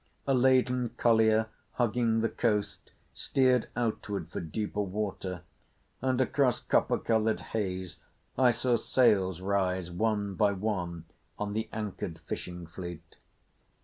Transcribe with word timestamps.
A 0.25 0.33
laden 0.33 0.95
collier 0.97 1.45
hugging 1.73 2.21
the 2.21 2.29
coast 2.29 2.89
steered 3.13 3.69
outward 3.75 4.31
for 4.31 4.39
deeper 4.39 4.81
water 4.81 5.43
and, 6.01 6.19
across 6.19 6.59
copper 6.59 6.97
coloured 6.97 7.41
haze, 7.53 7.99
I 8.35 8.49
saw 8.49 8.77
sails 8.77 9.41
rise 9.41 9.91
one 9.91 10.33
by 10.33 10.53
one 10.53 11.05
on 11.37 11.53
the 11.53 11.69
anchored 11.71 12.19
fishing 12.27 12.65
fleet. 12.65 13.17